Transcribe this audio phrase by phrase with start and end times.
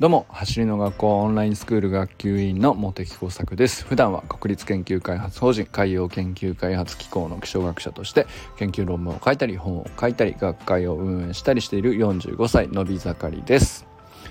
[0.00, 3.84] どうも走りの学校オンラインスクール学級委員の茂木耕作です。
[3.84, 8.28] 普段は国立研究開発法人海洋研究開発機構の気象学者として
[8.58, 13.88] 研究論文を書いたり本を書いたり学会を運営したりしている45歳のび盛りです。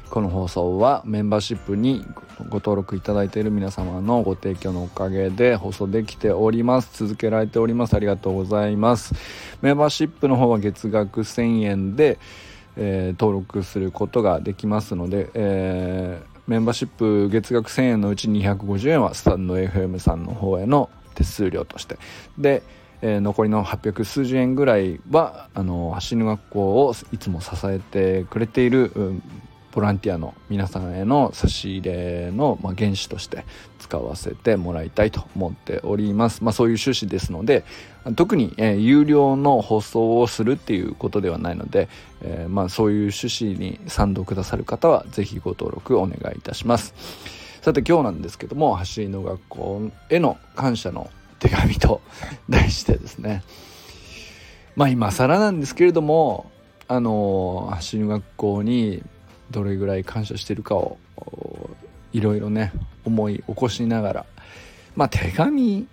[0.10, 2.06] この放送はメンバーシップに
[2.48, 6.98] ご登録いただいている皆様のご提供のおかげで放送できております。
[7.04, 7.94] 続けられております。
[7.94, 9.14] ありがとうございます。
[9.62, 12.20] メンバーシップの方は月額1000円で
[12.78, 21.98] えー、登録することができますので、えー、メンバーシップ月額1000円のうち250円はスタンド FM さんの方への手数料として。
[22.38, 22.64] で、
[23.02, 29.24] えー、残りの800数十円ぐらいはあの走る学校をいつも支えてくれている、うん
[29.72, 33.46] ボランティアの皆さんへの差し入れの、まあ、原資として
[33.80, 36.44] 使わせてもらいたいと思っております。
[36.44, 37.64] まあ、そういう趣旨ですので
[38.16, 41.90] 特に、えー、有料の放送をするっていうことではないので、
[42.22, 46.94] えー、まあ、そういう趣旨に賛同くださる方は是非ご登録お願いいたします。
[47.62, 51.10] さて今日なんですけども走りの学校への感謝の
[51.40, 52.02] 手紙と
[52.50, 53.44] 題してですね
[54.78, 56.50] まあ今更なんですけれども
[56.88, 59.04] あの走りの学校に
[59.52, 60.98] どれぐらい感謝してるかを
[62.14, 62.74] いろいろね
[63.06, 64.26] 思い起こしながら
[64.96, 65.88] まあ手紙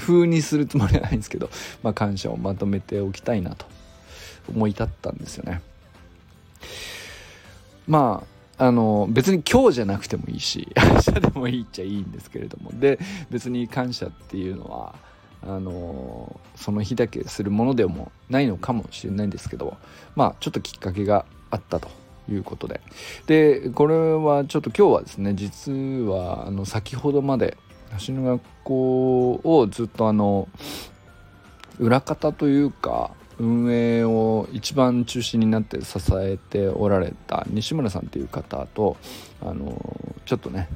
[0.00, 1.50] 風にするつもりはないんですけど、
[1.82, 3.66] まあ、感謝をまとめておきたいなと
[4.48, 5.62] 思い立ったんですよね。
[7.86, 8.24] ま
[8.58, 14.94] ああの別に今日じゃなくてもいいし 明日でもいいっちゃいいんですけれどもで別に感謝っていうのは
[15.42, 19.76] あのその日だけするものでもないのかもしれないんですけど
[20.14, 21.88] まあちょっときっかけがあったと
[22.30, 22.80] いうことで。
[23.26, 25.72] でこれはちょっと今日はですね実
[26.08, 27.56] はあの先ほどまで
[28.06, 30.48] 橋の学校をずっとあの
[31.78, 38.96] 裏方というか運営を一番中心になって支えておられた西村さんという方と
[39.40, 39.74] あの
[40.26, 40.68] ちょっとね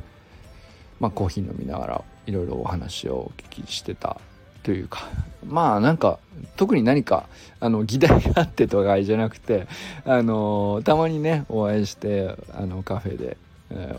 [0.99, 4.20] まあコーヒー飲みながらいろいろお話をお聞きしてた
[4.66, 5.09] というか
[5.47, 6.19] まあなんか
[6.56, 7.28] 特に何か
[7.60, 9.69] あの議題があってとかじゃなくて
[10.04, 13.37] あのたまにねお会いしてあのカフェで、
[13.71, 13.97] え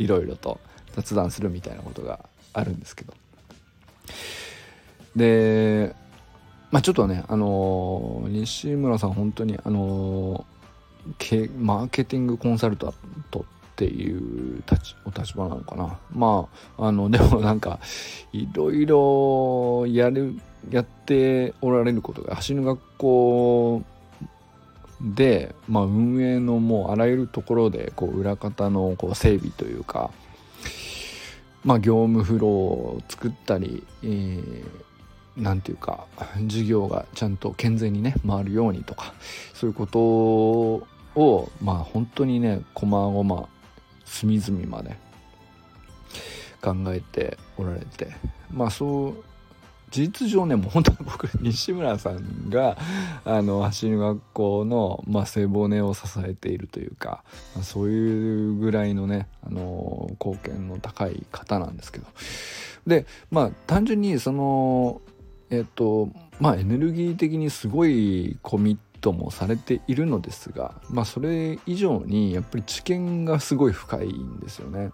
[0.00, 0.58] ー、いろいろと
[0.96, 2.18] 雑談するみたいなことが
[2.52, 3.14] あるんですけど。
[5.14, 5.94] で
[6.72, 10.44] まあちょっとねあの西村さん本当にあの
[11.56, 12.94] マーケティングコンサルタン
[13.30, 13.44] ト
[13.80, 15.98] っていう立お立場なのかな。
[16.12, 16.46] ま
[16.76, 17.80] ああのでもなんか
[18.30, 20.38] いろいろやる
[20.70, 23.82] やっておられることが走る学校
[25.00, 30.10] で、まあ、運営のもうあらゆるところでこう裏方のこう整備というか、
[31.64, 34.62] まあ、業務フローを作ったり、えー、
[35.38, 36.04] なんていうか
[36.44, 39.14] 事業がちゃんと健全にね回るようにとか
[39.54, 39.98] そういうこと
[41.18, 43.48] をまあ本当にねこまごま
[44.10, 44.96] 隅々まで
[46.60, 48.08] 考えておられて
[48.50, 49.24] まあそう
[49.90, 52.76] 事実上ねもう本当に僕西村さんが
[53.24, 62.06] あの走り学校の、まあ、背骨を支えているというか、まあ、そういうぐらいのねあの貢献の高い方なんですけど。
[62.86, 65.00] でまあ単純にその
[65.50, 66.08] えっと
[66.40, 74.90] まあエネルギー的にすごいコミットもされているのですが、まあ、それ以上にやっぱり知見がすごい深いんですよね。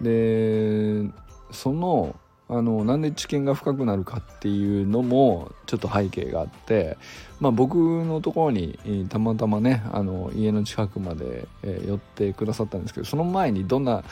[0.00, 1.08] で
[1.50, 2.16] その
[2.48, 6.96] あのなんで知見が深くなるかっていうのもちょっと背景があって、
[7.40, 7.74] まあ、僕
[8.04, 14.04] のところにたまたまねあの家の近くまで、寄ってくださったんですけどその前にどんな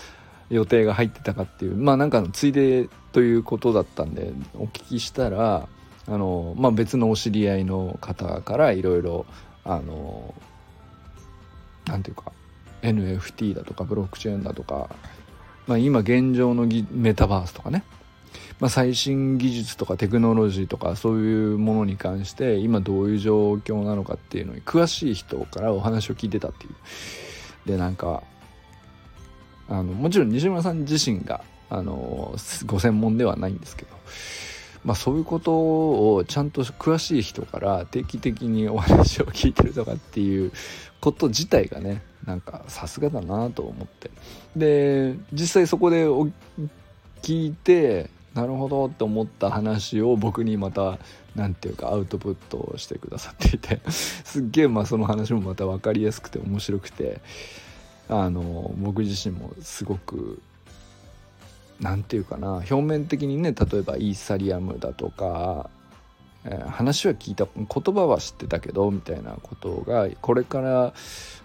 [0.51, 5.69] 予定が入ってたかっていうまあなんかのついでということだったんでお聞きしたら
[6.07, 9.27] あの、まあ、別のお知り合いの方からいろいろ
[9.65, 10.35] あの
[11.87, 12.33] なんていうか
[12.83, 14.91] NFT だとかブロックチェーンだとか、
[15.67, 17.83] まあ、今現状のメタバースとかね、
[18.61, 26.75] まあ、最新技術とかテクノロジーとかそういうものに関して今どういう状況なのかっていうのに詳しい人からお話を聞いてたっていう。
[27.67, 28.23] でなんか
[29.69, 32.35] あのもちろん西村さん自身があの
[32.67, 33.97] ご専門ではないんですけど
[34.85, 40.53] まあ、そういうことをちゃんと詳しい人から定期的にお話を聞いてるとかっていう
[41.01, 44.11] こと自体がねなんかさすがだなと思って。
[44.57, 46.07] で実際そこで
[47.23, 50.99] 聞いてなるほどって思った話を僕にまた
[51.35, 53.81] 何て言うかアウトプットしてくださっていて。
[53.91, 57.21] すっげえまあその話もまた分かりやすくて面白くて。
[58.09, 60.43] あの僕自身もすごく
[61.81, 65.71] 何て言うかな表面的にね例えばイーサリアムだとか
[66.47, 70.95] えー、話は聞いた言葉は知ってたけどみたいなことがこれから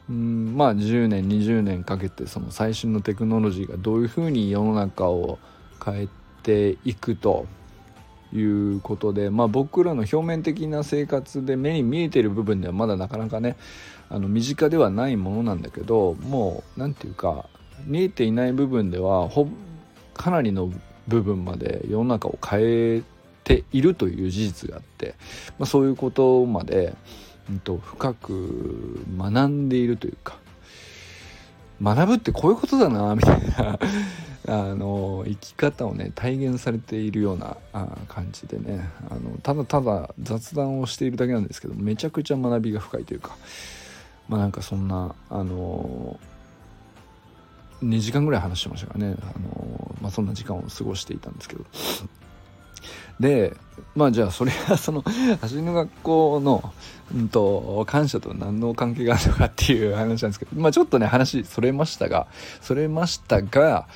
[0.10, 5.40] うんまあ10年20年かけてその最新のテクノロジーがどういうふうに世の中を
[5.84, 6.08] 変え
[6.44, 7.48] ていくと
[8.34, 13.56] いうことで、まあ、僕らの表面的な生活で目に見えてる部分ではまだなかなかね
[14.10, 17.48] あの身近ではないものなんだけどもう何て言うか
[17.86, 19.48] 見えていない部分ではほ
[20.20, 20.70] かなりの
[21.08, 22.60] 部分まで世の中を変
[22.98, 23.04] え
[23.46, 25.16] ているという事実があって、
[25.58, 26.94] まあ、そういうことまで、
[27.50, 30.36] うんと、深く学んでいるというか
[31.82, 33.80] 学ぶってこういうことだなみたいな
[34.50, 43.38] あの生き方をね体現されているようなあ感じでねあのただただ雑談をしているだけなんですけどめちゃくちゃ学びが深いというか
[44.28, 46.20] まあなんかそんなあの
[47.84, 51.66] 2時間ぐらい話してましたからね、あのまあ、そんな時間を過ごしていたんですけど。
[53.20, 53.54] で
[53.96, 55.02] まあじゃあそれはその
[55.42, 56.74] 走りの学校の、
[57.14, 62.28] うんと、感謝と何の関係があるのかっていう話なんですけど、まあ、ちょっとね話それましたが
[62.62, 63.88] それましたが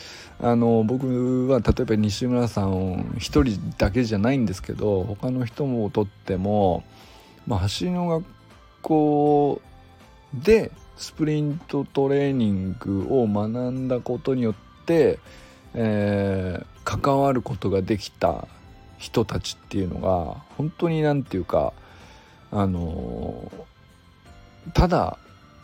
[0.41, 6.83] あの僕は例えば西村さん一人だけじゃないんですけど他の人もとっても、
[7.47, 8.25] まあ、走りの学
[8.81, 9.61] 校
[10.33, 14.55] でスプリントトレーニングを学んだことによっ
[14.85, 15.19] て、
[15.73, 18.47] えー、関わることができた
[18.97, 21.73] 人たちっていうのが本当に何て言うか
[22.51, 23.51] あの
[24.73, 25.17] ただ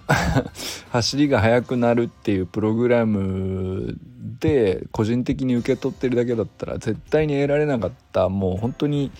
[0.91, 3.95] 走りが速くなるっていうプログラム
[4.39, 9.11] で個人的に受け取ってるだけだったら絶対に得られなかったもう本当に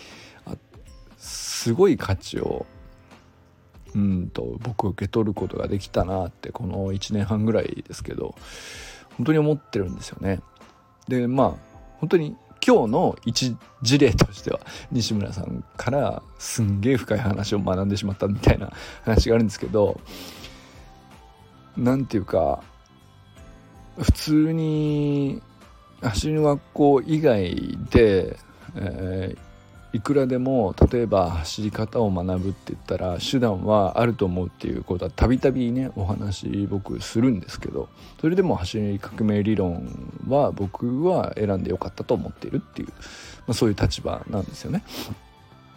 [1.17, 2.65] すごい価値を
[3.95, 8.35] うんと僕受け取ることができたなってこの1年半ぐらいですけど
[9.17, 10.41] 本当に思ってるんですよね。
[11.07, 11.53] でまあ
[11.99, 14.59] 本当に今日の一事例としては
[14.91, 18.71] 西村さんからすんげえ深い話を学んでしまったみたいな
[19.03, 19.99] 話があるんですけど
[21.77, 22.61] 何て言うか
[23.97, 25.41] 普通に
[26.01, 28.37] 走りの学校以外で、
[28.75, 29.37] えー、
[29.91, 37.89] いくらでも例えば走り方を学ぶって言ったら手段はあると思うっていうことはたびたびねお話僕するんですけど
[38.21, 42.93] それでも走り革命理論は僕は選んでよかったと思っているっていう、ま
[43.49, 44.83] あ、そういう立場なんですよね。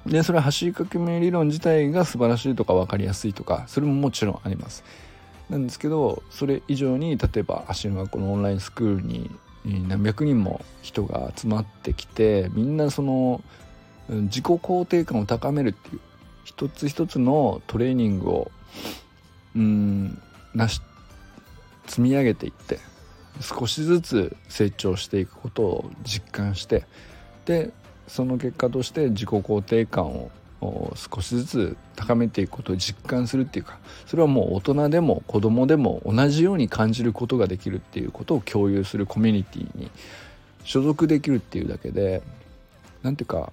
[0.05, 4.85] でそれは走り革命理論自体が素晴らしいとか分かりやすいとかそれももちろんあります。
[5.49, 9.31] なんですけどそれ以上に例えば走りの学校のオンラインスクールに
[9.65, 13.43] 何百人も人が集まってきてみんなその
[14.09, 16.01] 自己肯定感を高めるっていう
[16.45, 18.51] 一つ一つのトレーニングを
[19.55, 20.21] うん
[20.55, 20.81] なし
[21.87, 22.79] 積み上げていって
[23.41, 26.85] 少しずつ成長していくことを実感して
[27.45, 27.73] で
[28.09, 30.31] その結果として自己肯定感を
[30.95, 39.91] 少しずつ高めていくことを実感するっていうかそれはもう大人でも子供でも同じように感じることができるっていうことを共有するコミュニティに
[40.65, 42.23] 所属できるっていうだけで
[43.03, 43.53] 何ていうか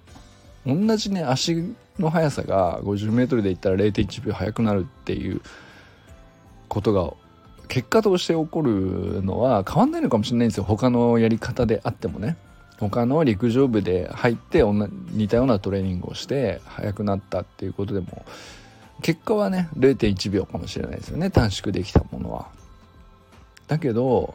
[0.66, 5.40] 同じね足の速さが 50m でいったら0.1秒速くなるっていう
[6.68, 7.12] ことが
[7.68, 10.64] 結果として起こるのは変わんないのかもしれないんですよ。
[10.64, 12.36] 他のやり方であってもね。
[12.78, 18.24] 他の陸上部で入って似たようなトレーニングをして速くなったっていうことでも
[19.02, 21.30] 結果はね0.1秒かもしれないですよね。
[21.30, 22.48] 短縮できたものは。
[23.68, 24.34] だけど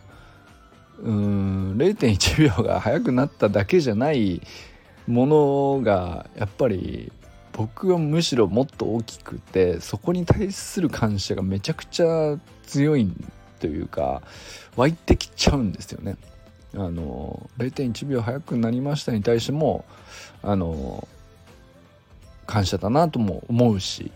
[1.00, 4.42] うん0.1秒が速くなっただけじゃない
[5.08, 7.12] ものがやっぱり
[7.54, 13.10] 僕はむしろもっと大きくてそこに対する感謝がめちゃくちゃ強い
[13.60, 14.22] というか
[14.76, 16.18] 湧いてきちゃうんですよね。
[16.74, 19.86] あの0.1秒早くなりましたに対しても
[20.44, 21.08] あの
[22.46, 24.12] 感謝だなとも思うし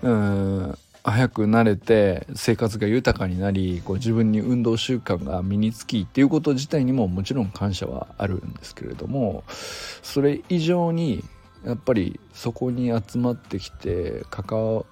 [0.00, 11.24] うん早くなれて生活が豊かになりこう自分に運動習慣が身につきっていうこと自体にももちろん感謝はあるんですけれどもそれ以上に
[11.64, 14.84] やっぱりそこに集まってきて関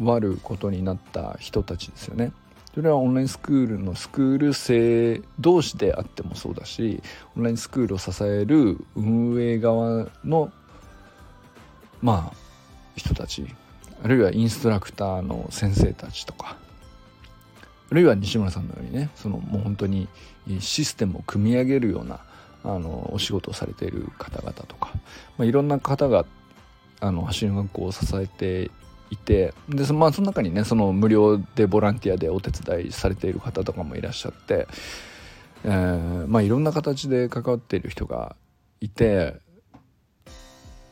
[0.00, 2.32] わることになった人たちですよね。
[2.74, 7.00] それはオンラインスクールのスクール生同士であってもそうだし
[7.36, 10.50] オンラインスクールを支える運営側の
[12.02, 12.36] まあ
[12.96, 13.46] 人たち
[14.04, 16.58] あるいはインストラクターの先生たちとか。
[17.90, 20.08] あるいは西村さんのようにねそのもう本当に
[20.58, 22.20] システムを組み上げるような
[22.64, 24.90] あのお仕事をされている方々とか、
[25.38, 26.24] まあ、いろんな方が
[27.00, 28.70] あの走り学校を支えて
[29.10, 34.66] いてで、まあ、その中にねその無料でボランティアでお手伝いされている方とかもいらっしゃって、
[35.64, 38.34] えーまあ、いろんな形で関わっている人が
[38.80, 39.36] いて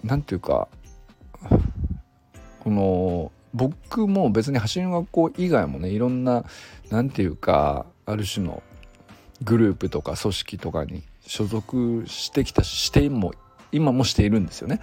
[0.05, 0.69] 何ていうか
[2.63, 6.45] この僕も別に走りの学校以外もねいろんな
[6.91, 8.63] 何ていうかある種の
[9.43, 13.33] グループとか組織とかに所属してきたししても
[13.73, 14.81] 今もしているんですよね。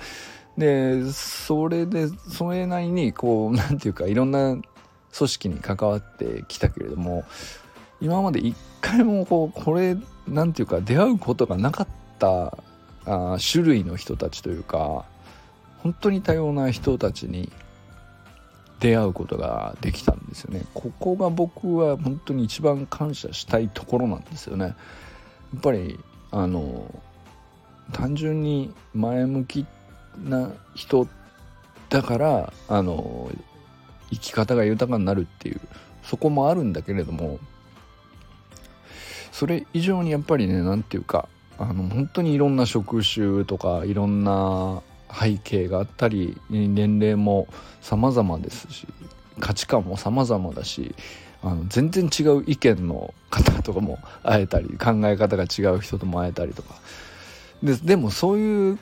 [0.58, 4.58] でそれでそれなりにこう 何て言うかいろんな
[5.18, 7.24] 組織に関わってきたけれども
[8.02, 9.96] 今まで一回もこうこれ
[10.28, 11.88] 何て言うか出会うことがなかっ
[12.20, 12.58] た
[13.06, 15.06] あ種類の人たちというか
[15.78, 17.50] 本当に多様な人たちに
[18.80, 20.66] 出会うことができたんですよね。
[20.74, 24.66] ここが僕は本当に一番感謝したいところなんですよね。
[24.66, 24.76] や
[25.58, 26.00] っぱり
[26.32, 26.94] あの
[27.92, 29.66] 単純に前向き
[30.24, 31.08] な人
[31.90, 33.32] だからあの
[34.12, 35.62] 生き方が豊かになるっていう
[36.04, 37.40] そこもあるんだけれども
[39.32, 44.82] それ以上にやっぱりね何て言うかあの本当にいろんな職種とかいろんな
[45.12, 47.48] 背景があったり年齢も
[47.82, 48.88] 様々ですし
[49.40, 50.96] 価値観も様々だし
[51.42, 56.76] あの全然違う意見の方とかも会えたり考え方が違う人とも会えたりとか。
[57.64, 58.80] ででもそういう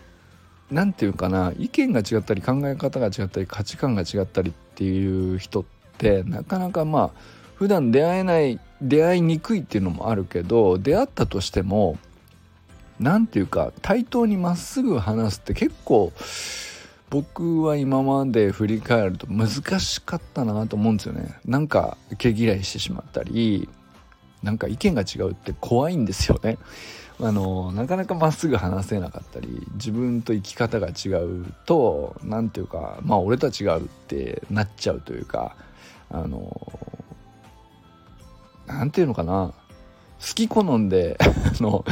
[0.70, 5.66] 何て言うかな意見が違ったり考え方が違ったり価値観が違ったりっていう人っ
[5.98, 7.20] てなかなかまあ
[7.56, 11.98] 普段出会えない出会いにくいっていうのもあるけど出会ったとしても
[13.00, 16.12] 何て言うか対等にまっすぐ話すって結構
[17.10, 19.50] 僕は今まで振り返ると難
[19.80, 21.40] しかったなと思うんですよね。
[21.46, 23.70] なんか毛嫌いしてしまったり
[24.44, 26.58] なんか意見が違うって怖いんですよね。
[27.20, 35.56] あのなかなかまっすぐ話せなかったり自分と生き方が違うと何ていうかまあ俺とは違うってなっちゃうというか
[36.12, 36.72] あの
[38.68, 39.54] 何ていうのかな。
[40.20, 41.18] 好き好んで
[41.62, 41.86] の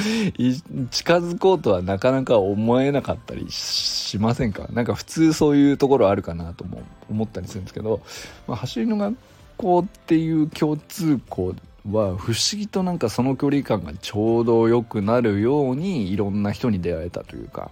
[0.91, 4.67] 近づこうとはなかなか思えなかったりしませんか？
[4.73, 8.01] なんか普通そういうところあるかなとも思ったりするんですけど、
[8.47, 9.15] まあ、走りの学
[9.57, 11.53] 校っていう共通項
[11.91, 17.71] は不思議となんかその距離感がちょうど良くなるようにいろんな人に出会えたというか。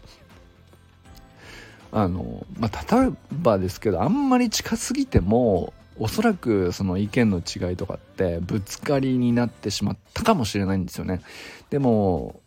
[1.95, 11.21] あの、まあ、例えばですけどあんまり近すぎてもおそらくその意見の違いとかってぶつかりになってしまったかもしれないんですよね。
[11.69, 12.41] でも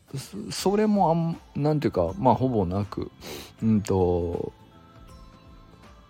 [0.51, 3.11] それもあんなんていうかまあほぼなく
[3.63, 4.53] うんと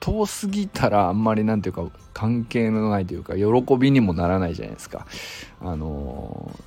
[0.01, 5.07] 遠すぎたらあんまりなんていうか関係のないというか喜びにもならないじゃないですか
[5.61, 6.59] あの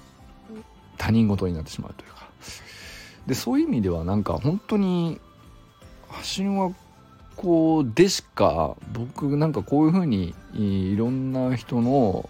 [0.98, 2.28] 他人事になってしまうというか
[3.28, 5.20] でそういう意味ではなんか本当に
[6.38, 6.76] 橋の
[7.40, 8.76] こでしか？
[8.92, 12.30] 僕なんかこういうふうにいろんな人の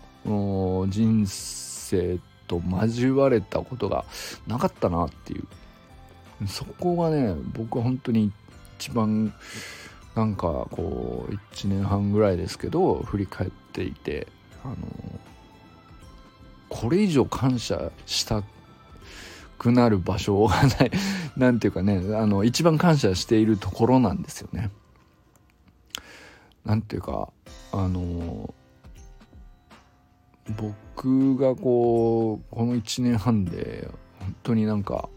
[0.87, 4.05] 人生と交われたことが
[4.45, 8.31] なかったなっていうそこがね僕は本当に
[8.77, 9.33] 一番
[10.15, 14.27] なんかこう1年半ぐらいですけど振り返っていて
[14.63, 14.75] あの
[16.69, 18.43] これ以上感謝した
[19.57, 20.91] くなる場所がない
[21.35, 24.69] なんていうかねあの一番感謝しているところなんですよね。
[26.65, 27.29] なんていうか
[27.71, 28.53] あの
[30.57, 33.89] 僕がこうこの1年半で
[34.19, 35.09] 本当になんか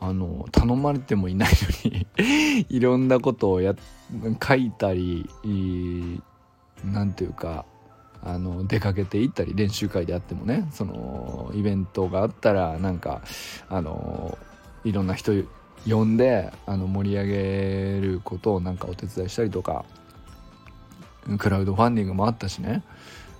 [0.00, 1.50] あの頼まれてもいない
[1.84, 3.74] のに いろんなことをや
[4.42, 5.28] 書いたり
[6.84, 7.66] なんていうか
[8.22, 13.22] あの出かけていったり練習会であってもねそのイベントがあったらなんか
[13.68, 14.38] あの
[14.84, 15.32] いろんな人
[15.88, 19.84] 呼んであの盛り上げることをなんかお手伝いしたりとか
[21.38, 22.82] クラウドファンディングもあったしね。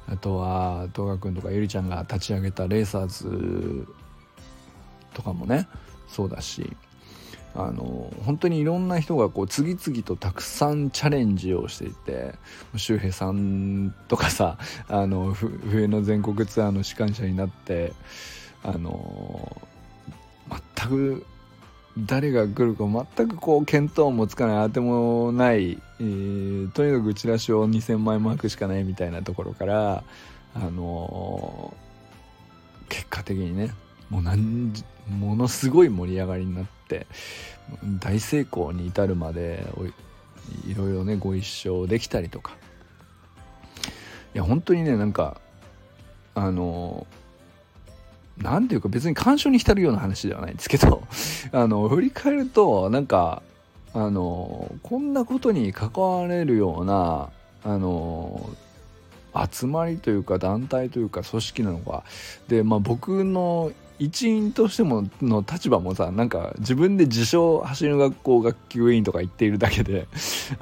[0.09, 3.87] あとは東賀君とかゆりちゃんが立ち上げたレーサーズ
[5.15, 5.69] とかもね。
[6.09, 6.77] そうだし。
[7.55, 12.35] あの本当にいろんな人がこう次々とたくさんチャレンジをしていて
[12.77, 14.57] 周平さんとかさ
[14.89, 17.93] あの冬の全国ツアーの司会者になって
[18.63, 19.61] あの
[20.77, 21.27] 全く
[21.99, 22.85] 誰が来るか
[23.17, 30.05] 全くこう見当もつかないあてもない、えー、とにかくチラシを2,000枚巻くしかないみたいなところから
[30.55, 31.77] あの
[32.89, 33.73] 結果的にね
[34.09, 34.73] もう何
[35.09, 37.07] ものすごい盛り上がりになって
[38.01, 39.67] 大成功に至るまで
[40.67, 42.57] いろいろねご一緒できたりとか。
[44.33, 45.41] いや本当にねなんか
[46.35, 47.07] あの
[48.43, 51.03] 何ていうか別に感傷に浸るような話ではないんですけど
[51.53, 53.43] あの振り返るとなんか
[53.93, 57.29] あのこんなことに関われるような
[57.65, 58.51] あの
[59.51, 62.03] 集まりというか団体というか組織なのか。
[62.49, 70.07] で、まあ、僕の一員としてもの立場もさなんか自分で自称走る学校学級委員とか言っているだけで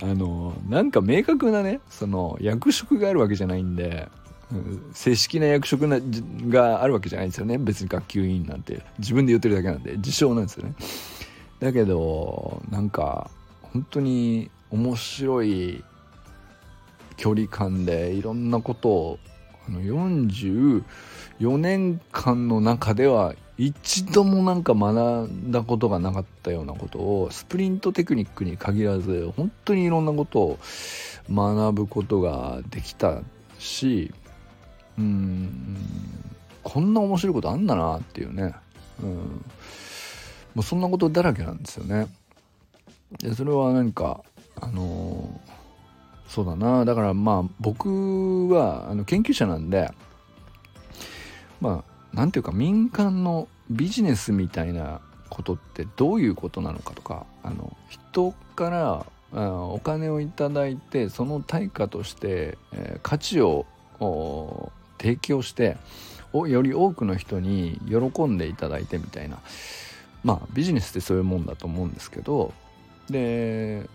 [0.02, 4.08] あのなんか明確なねその役職があるわけじゃないんで、
[4.94, 5.98] 正式な役職な
[6.48, 7.58] があるわけじゃないんですよね。
[7.58, 8.82] 別に学級委員なんて。
[8.98, 9.96] 自分で言ってるだけなんで。
[9.96, 10.74] 自称なんですよね。
[11.60, 13.30] だけどなんか
[13.62, 15.84] 本当に面白い
[17.16, 19.18] 距離感でいろんなことを
[19.66, 20.82] あの44
[21.58, 30.58] 年間の中では一度もなんか学んだことがなかったようなことをスプリントテクニックに限らず本当にいろんなことを
[31.28, 33.20] 学ぶことができた
[33.58, 34.14] し
[34.98, 35.76] うん。
[36.68, 38.54] こんな面白いことあんだなっていうね、
[39.02, 39.42] うん、も
[40.56, 42.08] うそんなことだらけなんですよね。
[43.20, 44.20] でそれは何か
[44.60, 45.40] あの
[46.28, 46.84] そうだな。
[46.84, 49.90] だからまあ僕はあの研究者なんで
[51.60, 55.00] まあなんていうか民間のビジネスみたいな
[55.30, 63.64] ことってどういうことなのかとかあの人からお金をいただいてその対価として、えー、価値を
[64.98, 65.76] 提供して
[66.32, 69.38] より多くの人に喜んでいただいてみたいな。
[70.24, 72.52] まあビジネスってそういうもんだと思うんですけど
[73.08, 73.88] で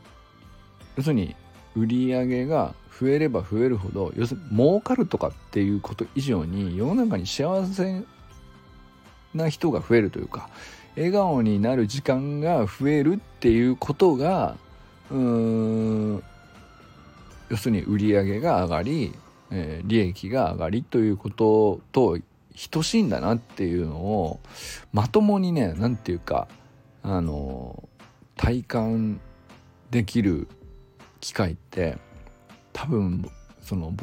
[0.96, 1.36] 要するに
[1.76, 8.04] 売り上げが増えれば増えるほど要するに儲かるとかっていうこと以上に世の中に幸せ
[9.34, 10.50] な人が増えるというか
[10.96, 14.56] 笑顔になる時間が増えるっていうことが
[15.12, 16.24] うーん
[17.50, 19.14] 要するに売り上げが上がり、
[19.52, 22.20] えー、利益が上がりということと
[22.70, 24.40] 等しいんだなっていうのを
[24.92, 26.48] まともにね何て言うか
[27.02, 27.88] あの
[28.36, 29.20] 体感
[29.92, 30.48] できる
[31.20, 31.98] 機会って
[32.72, 33.30] 多分
[33.62, 33.94] その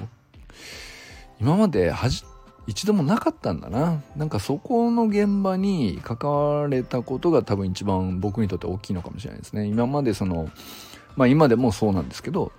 [1.40, 2.25] 今まではじ
[2.66, 4.00] 一度もなかったんだな。
[4.14, 9.64] なんかそこの現場に関われたことが多分一番僕にとって大きいのかもしれないですね。
[9.64, 10.49] 今までその
[11.16, 12.52] まあ今でもそうなんですけど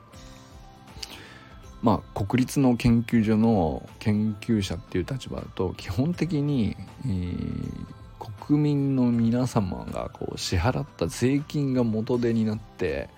[1.81, 13.09] まあ国立の研究所の研究者っていう立場だと基本的に、えー、国民の皆様がこう支払った税金が元手になって、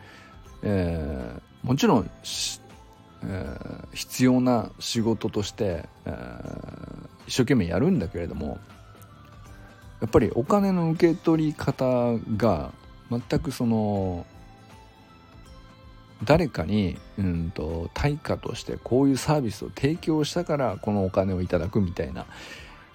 [0.62, 2.10] えー、もちろん、
[3.24, 8.60] えー、必要な仕事として、えー、一生懸命やるんだけれども
[10.00, 12.72] やっぱりお金の受け取り方が
[13.10, 14.26] 全くその
[16.24, 22.26] 誰かに、うんと、対価としてこういうサービスを提供したからこのお金をいただくみたいな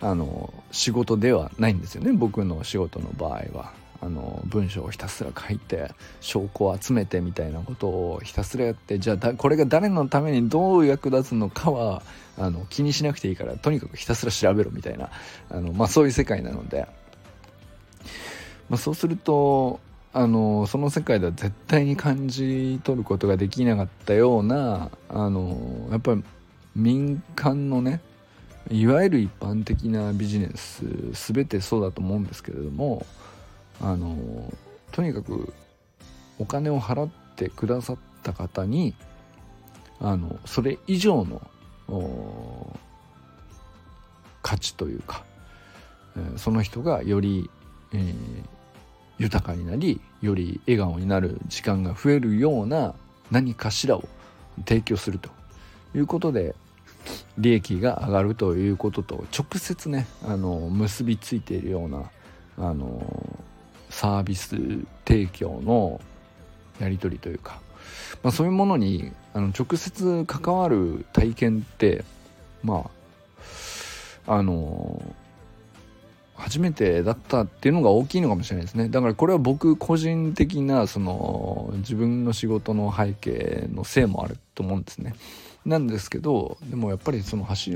[0.00, 3.88] あの仕事ではないんですよね僕の仕事の場合は。
[4.00, 12.02] あの文章をひたすら書いて証拠を集めてみたいなことをひたすらやってじゃあこれが誰のためにどう役立つのかは
[12.36, 15.10] あの気にしなくていいからとにかくひたすら調べろみたいな
[15.50, 16.86] あの、まあ、そういう世界なので、
[18.68, 19.80] まあ、そうすると
[20.12, 26.24] あのその世界では絶対に感じ取ることができなかったようなあのやっぱり
[26.74, 28.00] 民間のね
[28.70, 33.06] いわゆる一般的なビジネス全てそうだと思うんですけれども
[33.80, 34.52] あの
[34.92, 35.52] とにかく
[36.38, 38.94] お金を払ってくださった方に
[40.00, 41.42] あのそれ以上の
[44.42, 45.24] 価値というか、
[46.16, 47.50] えー、その人がより、
[47.92, 48.14] えー、
[49.18, 52.94] 豊かになりより笑顔になる時間が増えるような
[53.30, 54.08] 何かしらを
[54.66, 55.38] 提供すると。
[55.94, 56.54] いうことで
[57.38, 62.10] 利益が上がるということと直接ねあの結びついているような
[62.58, 63.38] あの
[63.90, 64.56] サービス
[65.06, 66.00] 提供の
[66.78, 67.60] やり取りというか、
[68.22, 72.04] まあ、そういうものにあの直接関わる体験って
[72.62, 72.90] ま
[74.26, 75.00] ああの
[76.38, 78.88] 初めてだったっていうのが大きいのかもしれないですね。
[78.88, 85.14] だからこれは僕個人的なその自分の仕事の背景のせいもあると思うんですね。
[85.66, 87.72] なんですけどでもやっぱりその走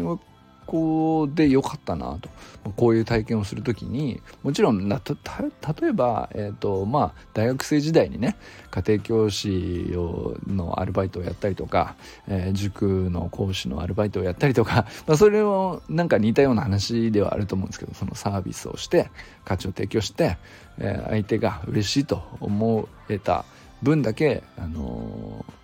[0.67, 2.29] 校で良かったなと。
[2.77, 8.37] こういう体験をする時にもちろん例えば、えーとまあ、大学生時代にね
[8.71, 11.97] 家庭教師をのアルバイトをやったりとか、
[12.29, 19.11] えー、塾の講師のアルバイトをやったりとか、 まあ、それをなんか似たような話ではあると思うんですけどそのサービスをして
[19.45, 20.39] 価値を提供して、
[20.79, 23.45] えー、相手が嬉しいと思えた
[23.83, 25.62] 分だけ、あのー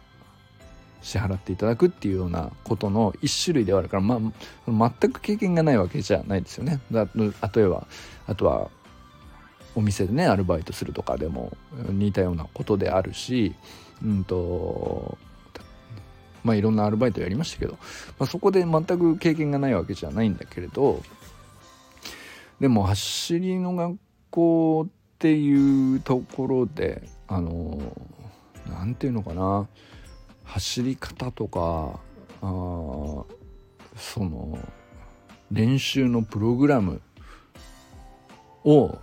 [1.03, 4.21] 支払っていただくっていうようなことの一種類ではあるから、ま
[4.67, 6.81] あ、全く経験がないわけじゃないですよね。
[6.91, 7.87] だ例えば
[8.27, 8.71] あとは
[9.75, 11.57] お店でねアルバイトするとかでも
[11.89, 13.55] 似たようなことであるし、
[14.05, 15.17] うんと
[16.45, 17.73] まあ、いろんなアルバイトやりましたけど、
[18.19, 21.03] まあ、そこで全く経験がないわけじゃないんだけれど
[22.61, 23.97] でも走りの学
[24.31, 27.79] 校っていうところであの
[28.69, 29.69] 何て言うのかな
[30.49, 32.01] 走り方とか
[32.41, 33.25] あそ
[34.19, 34.59] の
[35.51, 37.01] 練習のプログラム
[38.65, 38.99] を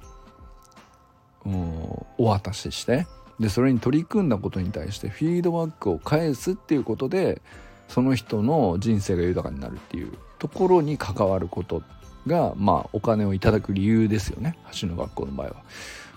[2.17, 3.07] お渡しして
[3.39, 7.41] でそれに取り組んだことに対してフィードバックを返すっていうことで
[7.87, 11.83] その人の人生が豊かになるっていうところに関わること
[12.25, 15.55] がまあお金をいただく理由ですよね橋の学校の場合は。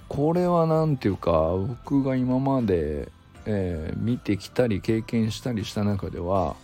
[0.08, 3.10] これは何ていうか僕が今まで、
[3.50, 6.54] えー、見てきたり経験したりした中では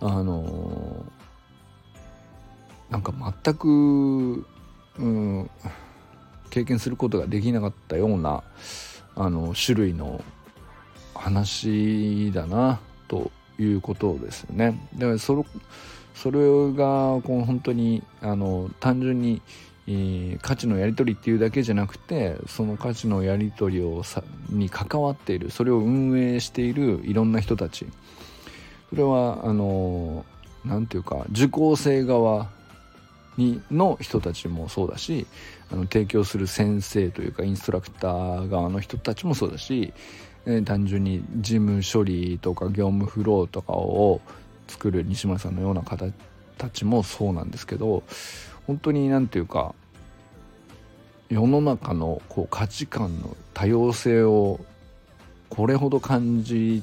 [0.00, 3.12] あのー、なんか
[3.44, 4.46] 全く、
[4.98, 5.50] うん、
[6.48, 8.42] 経験することができなかったような
[9.16, 10.24] あの種類の
[11.14, 14.80] 話だなということですよね。
[14.94, 15.44] だからそれ
[16.14, 16.40] それ
[16.72, 19.42] がこう本当にあの単純に、
[20.42, 27.86] 価値のやり取りっていうだけじゃなくてその価値のやり取りをさに関わっているそれを運営しているいろんな人たち。
[28.90, 30.24] それはあの
[30.64, 32.48] 何て言うか受講生側
[33.36, 35.26] にの人たちもそうだし
[35.70, 39.92] あの提供する先生というかインストラクター側の人たちもそうだし、
[40.46, 44.20] え、単純に事務処理とか業務フローとかを
[44.66, 46.06] 作る西村さんのような方
[46.56, 48.02] たちもそうなんですけど
[48.68, 49.74] 本当に何て言うか
[51.30, 54.60] 世の中のこう価値観の多様性を
[55.48, 56.82] これほど感じ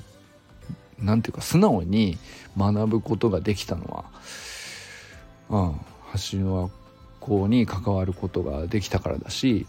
[0.99, 2.17] 何て言うか素直に
[2.57, 4.05] 学ぶことができたのは、
[5.49, 5.79] うん、
[6.31, 6.71] 橋の
[7.21, 9.67] 学に関わることができたからだし、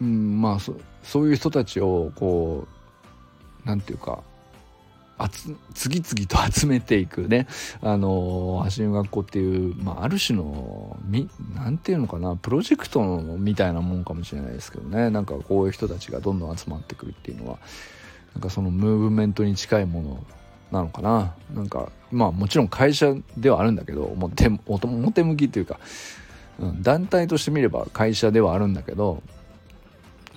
[0.00, 0.72] うん、まあそ
[1.20, 4.22] ういう人たちをこう何て言うか
[5.74, 7.46] 次々と 集めていくね。
[7.80, 13.02] あの橋の学校っていう、まあ、ある種のみ何て言うのかなプロジェクト
[13.38, 15.10] みたいなもんかもしれないですけどね。
[15.10, 17.58] なんかこういう人たちがどんどん集まってくるっていうのは
[18.34, 20.24] なんかそのムーブメントに近いもの
[20.70, 21.34] なのかな。
[21.54, 25.78] なんかまあもちろん会社ではあるんだけど表表向きっていうか、
[26.58, 29.22] うん、団体として見れば会社ではあるんだけど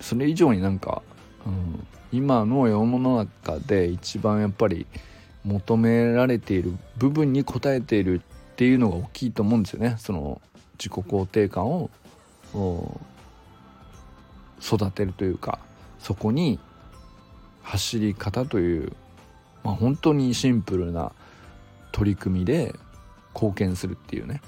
[0.00, 1.02] それ以上になんか、
[1.46, 4.86] うん、今の世の中で一番やっぱり
[5.44, 8.20] 求められている部分に応えている
[8.52, 9.94] っていうのが大きいと思うんですよね。
[9.98, 10.40] その
[10.78, 11.90] 自己肯定感を
[14.60, 15.58] 育てるというか
[15.98, 16.58] そこに
[17.62, 18.92] 走り方という、
[19.64, 21.12] まあ、本当にシンプルな
[21.92, 22.74] 取り組みで
[23.34, 24.40] 貢献するっていうね。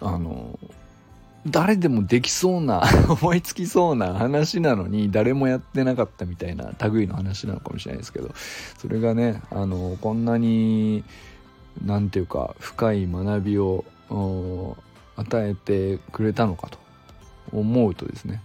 [0.00, 0.58] あの
[1.46, 2.82] 誰でもできそうな
[3.20, 8.30] 思いつきそうな話なのに誰もやってなかったみたいな類の話なのかもしれないですけど。
[8.78, 11.04] それがねあのこんなに
[11.84, 13.84] 何て言うか深い学びを
[15.16, 16.78] 与えてくれたのかと
[17.52, 18.40] 思うとですね。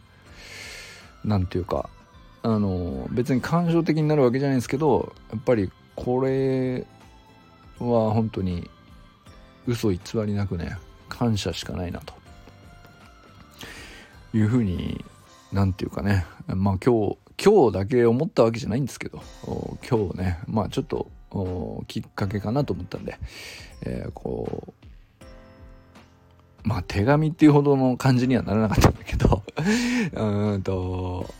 [1.23, 1.89] 何て言うか
[2.43, 6.85] あの別に感情的になるわけじゃないですけどやっぱりこれ
[7.79, 8.69] は本当に
[9.67, 10.77] 嘘偽りなくね
[11.09, 12.18] 感謝しかないなと。
[14.33, 15.03] いうふうに
[15.51, 16.25] 何て言うかね。
[16.47, 19.21] まあ今日今日だけ思ったわけじゃないんですけど。
[19.89, 20.39] 今日ね。
[20.47, 21.09] まあちょっと
[21.87, 23.17] きっかけかなと思ったんで、
[23.81, 24.73] えー、こ
[26.63, 29.43] うまあ手紙っていうほどの感じにはならなかったんだけど。
[30.13, 31.33] うんと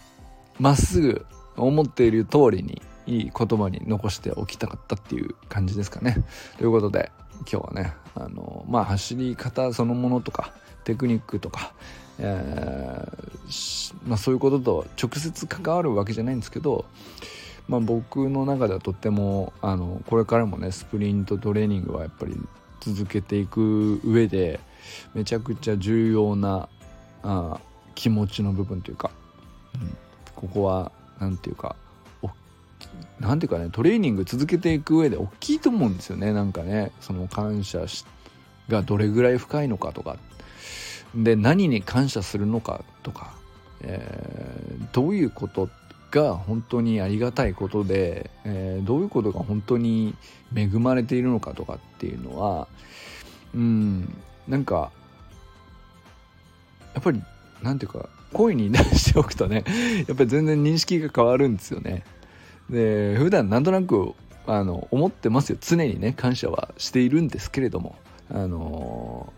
[0.60, 1.26] まっすぐ
[1.56, 6.24] 思っている通りにいい言葉に残しておきたかったっていう感じですかね。
[6.58, 7.12] ということで
[7.52, 11.74] 今日はねあのまあ走り方そのものとかテクニックとか、
[12.20, 16.86] えー、まあ、そういうことと直接関わるわけじゃないんですけど、
[17.68, 22.36] まあ、僕の中ではとってもあのこれからもねスプリントトレーニングはやっぱり
[22.82, 24.60] 続けていく上で
[25.14, 26.68] めちゃくちゃ重要な
[27.24, 27.60] あ
[27.96, 29.12] 気持ちの部分というか、
[29.76, 29.98] うん、
[30.36, 31.76] ここは何て言うか
[33.20, 36.32] 何ていうかねトレーニング続けていく上で大きいと思うんですよね。
[36.32, 37.86] なんかねその感謝
[38.70, 40.18] がどれぐらい深いのかとか
[41.16, 43.34] で何に感謝するのかとか、
[43.82, 45.70] えー、どういうこと
[46.12, 50.16] が本当にありがたいことで、えー、どういうことが本当に
[50.56, 52.68] 恵まれているのかとかっていうのは
[53.54, 54.14] うん
[54.48, 54.92] なんか
[56.94, 57.22] やっぱり
[57.62, 59.64] なんていうか声に出しておくとね
[60.08, 62.04] やっぱり全然認識が変わるんですよね。
[62.70, 64.14] で普段なんとなく
[64.46, 67.96] あの思ってますよ常にね感謝はしているんですけれども
[68.32, 69.34] あの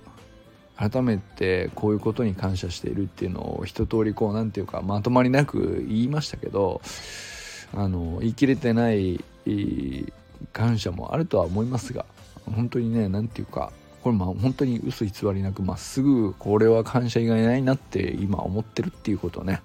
[0.90, 6.82] 改めてこういうことに感謝しているっていうのを一通りこう何て言うかまとまりなく言いましたけど
[7.76, 9.24] あの言い切れてない
[10.54, 12.06] 感謝もあるとは思いますが
[12.46, 19.62] 本当にね何て言うかこれまあ本当に嘘偽りなくまっすぐこれは感謝以外ないなって今思ってるっていうことをね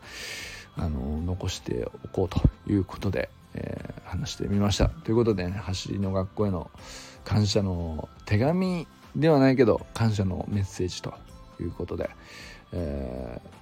[0.76, 4.90] あの残しておこうということで、えー、話してみました。
[4.90, 6.70] ということでね走りの学校への
[7.24, 11.14] 感謝の手紙ではないけど感謝のメッセージと
[11.60, 12.10] いうことで、
[12.72, 13.56] えー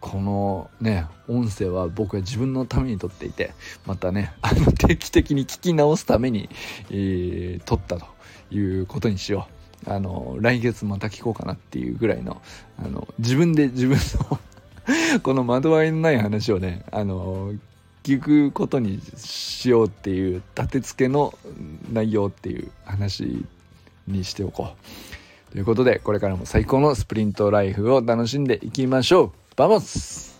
[0.00, 3.52] このね音声は僕は自分のために撮っていて
[3.84, 6.48] またね あの定期的に聞き直すために、
[6.90, 8.06] えー、撮ったと
[8.50, 9.48] いうことにしよ
[9.86, 9.90] う。
[9.90, 12.42] あの来月また聞こうかなっていうぐらいの
[12.78, 13.96] あの自分で自分
[14.30, 14.40] の
[15.22, 17.52] この惑わいのない話をねあの
[18.02, 21.36] 聞くことにしようっていう立て付けの
[21.92, 23.44] 内容っていう話
[24.06, 24.70] にしておこ
[25.48, 25.52] う。
[25.52, 29.32] ということでこれからも最高のスプリントライフを楽しんでいきましょう。
[29.56, 30.37] バモス!